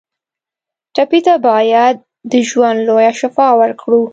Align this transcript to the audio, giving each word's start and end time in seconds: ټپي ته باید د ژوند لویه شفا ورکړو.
ټپي 0.95 1.19
ته 1.27 1.33
باید 1.47 1.95
د 2.31 2.33
ژوند 2.49 2.77
لویه 2.87 3.11
شفا 3.19 3.47
ورکړو. 3.61 4.01